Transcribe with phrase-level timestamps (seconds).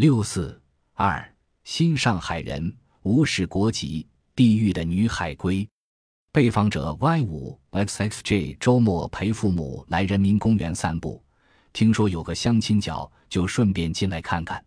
[0.00, 0.58] 六四
[0.94, 1.30] 二
[1.62, 5.68] 新上海人无视国籍，地狱的女海归。
[6.32, 11.22] 被访者 Y 五 XXJ 周末陪父母来人民公园散步，
[11.74, 14.64] 听说有个相亲角，就顺便进来看看。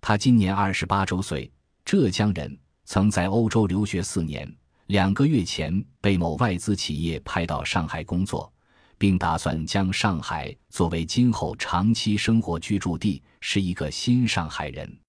[0.00, 1.50] 他今年二十八周岁，
[1.84, 4.48] 浙江人，曾在欧洲留学四年。
[4.86, 8.52] 两个月前被某外资企业派到上海工作，
[9.00, 15.00] 并打算将上海作为今后长期生活居住地，是一个新上海人。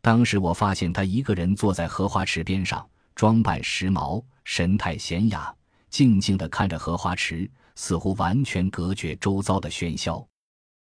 [0.00, 5.54] 当时我发现他一个人坐在荷花池边上，装扮时髦，神态娴雅，
[5.90, 10.26] 静静地看着荷花池，似乎完全隔绝周遭的喧嚣。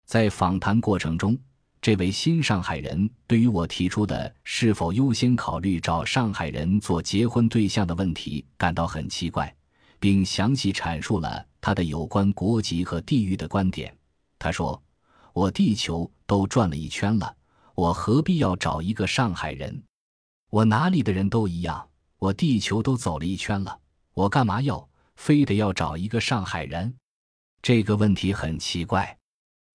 [0.05, 1.39] 在访谈过程中。
[1.81, 9.52] 这位新上海人对于我提出的是否优先考虑找上海人做结婚对象的问题感到很奇怪，
[9.99, 13.95] 并详细阐述了他的有关国籍和地域的观点。
[14.38, 14.81] 他说
[15.31, 17.35] ：“我地球都转了一圈了，
[17.75, 19.81] 我何必要找一个上海人？
[20.49, 21.88] 我哪里的人都一样。
[22.17, 23.80] 我地球都走了一圈了，
[24.13, 26.94] 我干嘛要非得要找一个上海人？
[27.61, 29.17] 这个问题很奇怪。”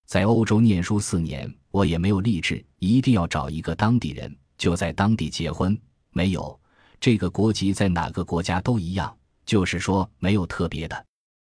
[0.07, 5.77] 在欧洲念书四年，我也没有立志一定要找一个当地人就在当地结婚。
[6.11, 6.61] 没有
[7.01, 11.07] 这个国籍，在哪个国家都一样，就是说没有特别的。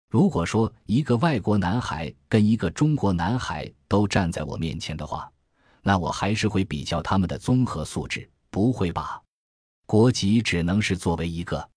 [0.09, 5.31] 如果说一个外国男孩跟一个中国男孩都站在我面前的话，
[5.83, 9.20] 那我还是会比较他们的综合素质，不会把
[9.87, 11.69] 国籍只能是作为一个，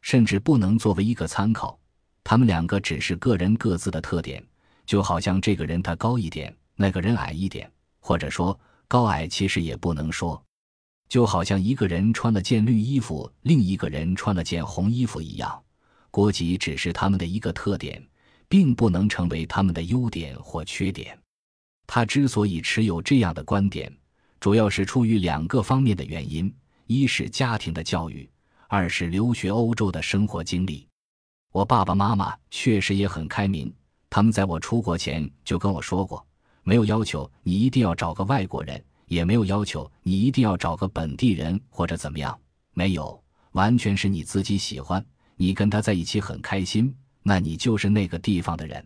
[0.00, 1.78] 甚至不能作为一个参考。
[2.24, 4.42] 他们两个只是个人各自的特点。
[4.86, 7.68] 就好像这个人他高一点，那个人矮一点，
[7.98, 10.40] 或者说高矮其实也不能说。
[11.08, 15.60] 就好像一个人穿了件绿衣服，另一个人穿了件红衣服一样，
[16.16, 18.02] 国籍只是他们的一个特点，
[18.48, 21.14] 并不能成为他们的优点或缺点。
[21.86, 23.94] 他之所以持有这样的观点，
[24.40, 26.50] 主要是出于两个方面的原因：
[26.86, 28.26] 一是家庭的教育，
[28.66, 30.88] 二是留学欧洲的生活经历。
[31.52, 33.70] 我爸爸妈妈确实也很开明。
[34.08, 36.26] 他们在我出国前就跟我说过，
[36.62, 42.40] 没有要求你一定要找个外国人，也没有要求你一定要找个本地人或者怎么样，
[42.72, 43.22] 没有，
[43.52, 45.04] 完全是你自己喜欢，
[45.36, 48.84] 你跟他在一起很开心，那你就是那个地方的人。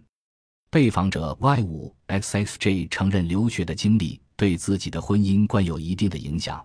[0.71, 6.65] 被访者 Y 五 XXJ 承认留学的经历对自己的婚姻观有一定的影响，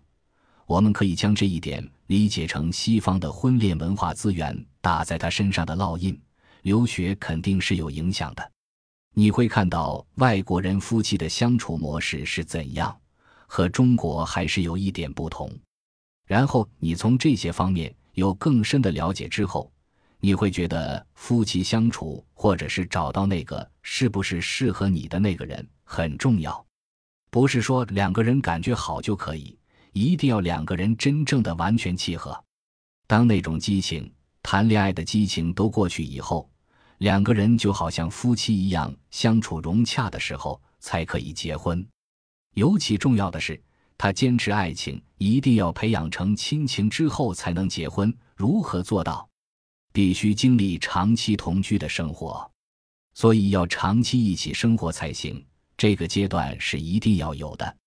[0.65, 6.19] 我们可以将这一点理解成西方的婚恋文化资源打在他身上的烙印。
[6.61, 8.51] 留学肯定是有影响的，
[9.13, 12.95] 你会看到外国人夫妻的相处模式是怎样，
[13.45, 15.51] 和中国还是有一点不同。
[16.25, 19.71] 然后你从这些方面有更深的了解之后，
[20.25, 26.65] 你会觉得夫妻相处或者是找到那个是不是适合你的那个人很重要。
[27.29, 29.55] 不是说两个人感觉好就可以，
[29.93, 32.43] 一定要两个人真正的完全契合。
[33.05, 36.49] 当那种激情、谈恋爱的激情都过去以后。
[36.97, 41.87] 两个人就好像夫妻一样相处融洽的时候才可以结婚。
[42.55, 43.61] 尤其重要的是，
[43.95, 48.11] 他坚持爱情一定要培养成亲情之后才能结婚。
[48.35, 49.29] 如何做到？
[49.95, 52.51] 必须经历长期同居的生活，
[53.13, 55.41] 所以要长期一起生活才行。
[55.77, 57.77] 这个阶段是一定要有的。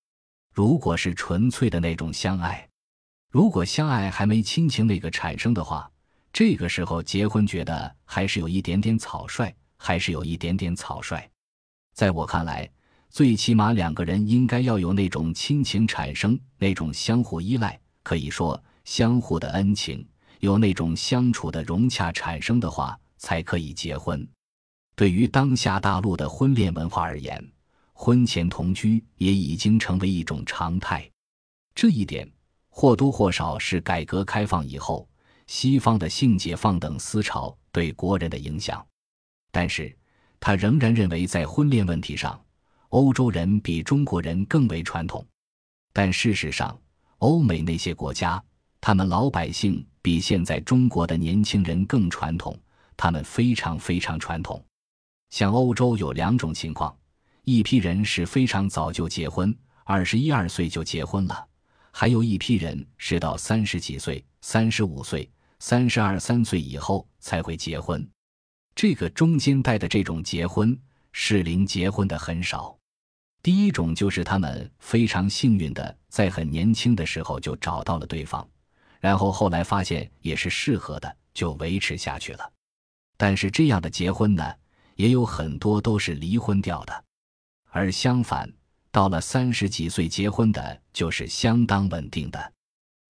[0.54, 2.66] 如果是纯粹的那种相爱，
[3.30, 5.90] 如果相爱还没亲情那个产生的话。
[6.32, 11.28] 这个时候结婚，觉得还是有一点点草率，还是有一点点草率。
[11.94, 12.70] 在我看来，
[13.10, 20.06] 最起码两个人应该要有那种亲情产生，那种相互依赖，可以说相互的恩情，
[20.40, 24.26] 有那种相处的融洽产生的话，才可以结婚。
[24.94, 27.52] 对于当下大陆的婚恋文化而言，
[27.92, 31.08] 婚前同居也已经成为一种常态。
[31.74, 32.30] 这一点
[32.68, 35.08] 或多或少是改革开放以后。
[35.46, 38.86] 西方的性解放等思潮对国人的影响，
[39.50, 39.96] 但是
[40.38, 42.38] 他仍然认为在婚恋问题上，
[42.90, 45.26] 欧洲人比中国人更为传统。
[45.94, 46.78] 但事实上，
[47.20, 48.44] 欧美那些国家，
[48.78, 52.58] 他们老百姓比现在中国的年轻人更传统，
[52.96, 54.64] 他们非常非常传统。
[55.28, 56.96] 像欧洲有两种情况：
[57.44, 61.46] 一批人是非常早就结婚，二十一二岁就结婚了；
[61.90, 65.30] 还有一批人是到三十几岁、三十五岁。
[65.58, 68.08] 三十二三岁以后才会结婚，
[68.74, 70.74] 这个中间带的这种结婚
[71.12, 72.74] 适龄结婚的很少。
[73.42, 78.48] 第一种就是他们非常幸运的在很年轻的时候就找到了对方，
[79.00, 82.52] 然后后来发现也是适合的，就维持下去了。
[83.16, 84.54] 但是这样的结婚呢，
[84.96, 87.04] 也有很多都是离婚掉的。
[87.70, 88.50] 而相反，
[88.90, 92.52] 到了三十几岁结婚的，就是相当稳定的。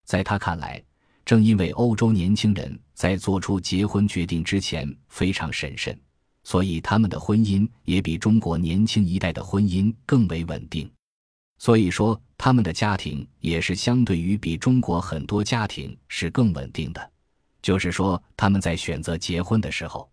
[0.04, 0.82] 在他看来，
[1.24, 5.98] 正因为欧洲年轻人在做出结婚决定之前非常审慎，
[6.42, 10.90] 所以他们的婚姻也比中国年轻一代的婚姻更为稳定。
[11.58, 17.10] 所以说，他们的家庭也是相对于比中国很多家庭是更稳定的。
[17.60, 20.08] 就是说，他们在选择结婚的时候，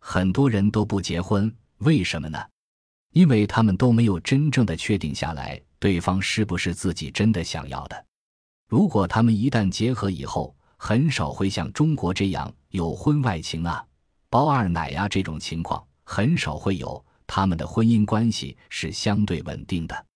[0.00, 2.38] 很多人都不结婚，为什么呢？
[3.14, 8.04] 因为他们都没有真正的确定下来，对方是不是自己真的想要的。
[8.68, 13.82] 如果他们一旦结合以后，很少会像中国这样有婚外情啊、
[14.28, 17.02] 包二奶呀这种情况，很少会有。
[17.26, 20.06] 他们的婚姻关系是相对稳定的。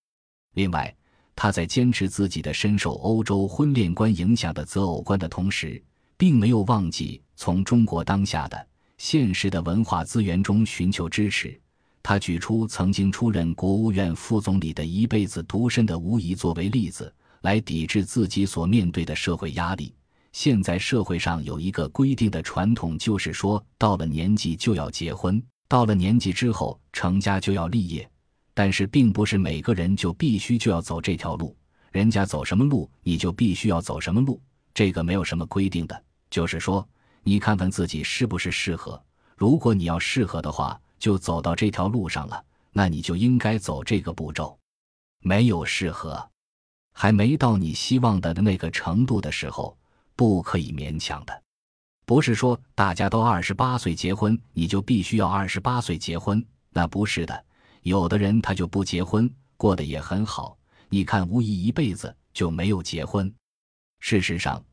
[0.59, 0.93] 另外，
[1.37, 5.81] 他在坚持自己的深受欧洲婚恋观影响的择偶观的同时，
[6.17, 8.67] 并没有忘记从中国当下的
[8.97, 11.57] 现实的文化资源中寻求支持。
[12.03, 19.95] 他举出曾经出任国务院副总理的一辈子独身的吴仪作为例子，来抵制自己所面对的社会压力。
[20.33, 28.11] 现在社会上有一个规定的传统，就是说到了年纪就要结婚，到了年纪之后成家就要立业。
[28.59, 31.57] 但是，并不是每个人就必须就要走这条路，
[31.93, 34.43] 人家走什么路，你就必须要走什么路，
[34.75, 36.03] 这个没有什么规定的。
[36.29, 36.85] 就是说，
[37.23, 39.01] 你看看自己是不是适合。
[39.37, 44.59] 如果你要适合的话，就走到这条路上了，那你就应该走这个步骤。
[45.21, 46.29] 没有适合，
[46.93, 49.79] 还没到你希望的那个程度的时候，
[50.17, 51.43] 不可以勉强的。
[52.05, 57.45] 不是说大家都二十八岁结婚，你就必须要二十八岁结婚，那不是的。
[57.83, 60.59] 有的人他就不结婚，过得也很好。
[60.89, 63.33] 你看吴仪一辈子就没有结婚。
[64.01, 64.65] 事实上，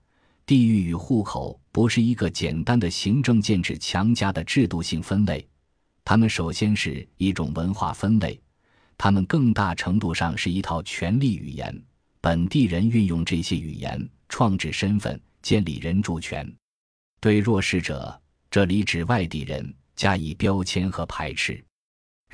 [0.45, 5.47] 地域与户口不是一个简单的行政建制强加的制度性分类，
[6.03, 8.39] 它们首先是一种文化分类，
[8.97, 11.83] 它们更大程度上是一套权力语言。
[12.21, 16.49] 本地人运用这些语言创制身份，建立人主权。
[17.19, 21.63] 对弱势者，这里指外地人，加以标签和排斥。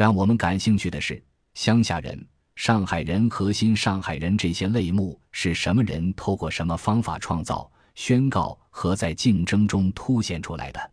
[0.02, 10.92] 让我们感兴趣的是，乡下人、上海人核心上海人这些类目是什么人透过什么方法创造、宣告和在竞争中凸显出来的？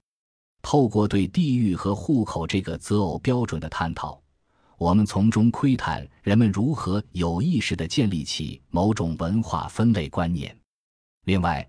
[0.60, 4.20] 透过对地域和户口这个择偶标准的探讨，
[4.76, 10.54] 我们从中窥探人们如何有意识地建立起某种文化分类观念。
[11.24, 11.66] 另外，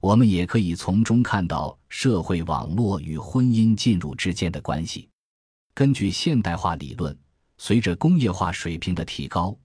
[0.00, 5.08] 我们也可以从中看到社会网络与婚姻进入之间的关系。
[5.80, 7.16] 根据现代化理论，
[7.56, 9.56] 随着工业化水平的提高，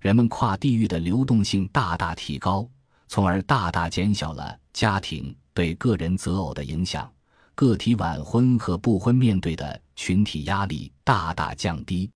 [0.00, 2.70] 人们跨地域的流动性大大提高，
[3.08, 7.12] 从而大大减小了家庭对个人择偶的影响，
[7.56, 12.08] 个体晚婚和不婚面对的群体压力大大降低。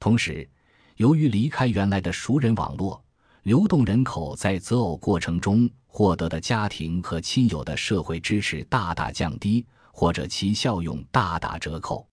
[0.00, 0.50] 同时，
[0.96, 3.00] 由于离开原来的熟人网络，
[3.44, 12.07] 流动人口在择偶过程中获得的家庭和亲友的社会支持大大降低，或者其效用大打折扣。